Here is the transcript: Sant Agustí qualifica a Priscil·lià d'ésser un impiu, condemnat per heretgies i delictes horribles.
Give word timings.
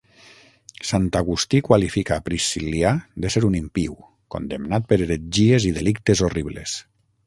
Sant 0.91 1.03
Agustí 1.19 1.59
qualifica 1.67 2.17
a 2.17 2.25
Priscil·lià 2.31 2.95
d'ésser 3.27 3.45
un 3.53 3.61
impiu, 3.61 4.01
condemnat 4.37 4.93
per 4.93 5.03
heretgies 5.07 5.71
i 5.73 5.79
delictes 5.81 6.29
horribles. 6.29 6.81